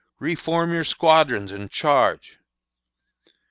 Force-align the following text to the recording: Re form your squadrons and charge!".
Re 0.17 0.33
form 0.33 0.73
your 0.73 0.83
squadrons 0.83 1.51
and 1.51 1.69
charge!". 1.69 2.39